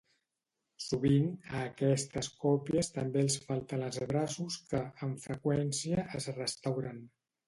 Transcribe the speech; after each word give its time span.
Sovint, 0.83 1.25
a 1.57 1.59
aquestes 1.65 2.29
còpies 2.45 2.89
també 2.95 3.21
els 3.25 3.35
falten 3.49 3.83
els 3.89 3.99
braços 4.13 4.57
que, 4.71 4.81
amb 5.09 5.21
freqüència, 5.27 6.07
es 6.21 6.29
restauren. 6.39 7.05